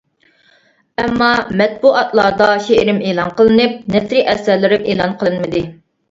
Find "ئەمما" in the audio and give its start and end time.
1.01-1.25